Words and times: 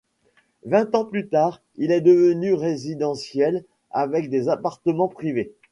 Vingt 0.65 0.95
ans 0.95 1.05
plus 1.05 1.27
tard, 1.27 1.61
il 1.75 1.91
est 1.91 2.01
devenu 2.01 2.55
résidentiel 2.55 3.65
avec 3.91 4.31
des 4.31 4.49
appartements 4.49 5.07
privés. 5.07 5.53